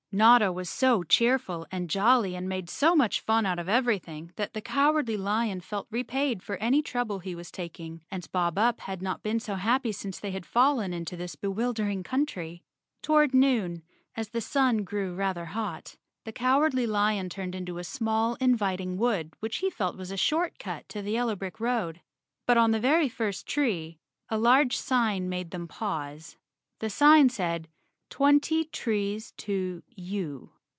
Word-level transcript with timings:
Notta 0.13 0.51
was 0.51 0.69
so 0.69 1.03
cheerful 1.03 1.65
and 1.71 1.89
jolly 1.89 2.35
and 2.35 2.49
made 2.49 2.69
so 2.69 2.97
much 2.97 3.21
fun 3.21 3.45
out 3.45 3.57
of 3.59 3.69
everything 3.69 4.33
that 4.35 4.53
the 4.53 4.59
Cowardly 4.59 5.15
Lion 5.15 5.61
felt 5.61 5.87
repaid 5.89 6.43
for 6.43 6.57
any 6.57 6.81
trouble 6.81 7.19
he 7.19 7.33
was 7.33 7.49
taking 7.49 8.01
and 8.11 8.29
Bob 8.33 8.57
Up 8.57 8.81
had 8.81 9.01
not 9.01 9.23
been 9.23 9.39
so 9.39 9.55
happy 9.55 9.93
since 9.93 10.19
they 10.19 10.31
had 10.31 10.45
fallen 10.45 10.91
into 10.91 11.15
this 11.15 11.37
124 11.41 11.45
Chapter 11.45 11.83
Nine 11.85 11.99
bewildering 12.03 12.03
country. 12.03 12.63
Toward 13.01 13.33
noon, 13.33 13.83
as 14.13 14.27
the 14.31 14.41
sun 14.41 14.83
grew 14.83 15.15
rather 15.15 15.45
hot, 15.45 15.95
the 16.25 16.33
Cowardly 16.33 16.85
Lion 16.85 17.29
turned 17.29 17.55
into 17.55 17.77
a 17.77 17.85
small 17.85 18.35
inviting 18.41 18.97
wood 18.97 19.33
which 19.39 19.59
he 19.59 19.69
felt 19.69 19.95
was 19.95 20.11
a 20.11 20.17
short 20.17 20.59
cut 20.59 20.89
to 20.89 21.01
the 21.01 21.13
yellow 21.13 21.37
brick 21.37 21.57
road. 21.61 22.01
But 22.45 22.57
on 22.57 22.71
the 22.71 22.81
very 22.81 23.07
first 23.07 23.47
tree, 23.47 23.97
a 24.27 24.37
large 24.37 24.75
sign 24.75 25.29
made 25.29 25.51
them 25.51 25.69
pause. 25.69 26.35
The 26.79 26.89
sign 26.89 27.29
said, 27.29 27.69
"Twenty 28.11 28.65
trees 28.65 29.31
to 29.37 29.83
U." 29.95 30.51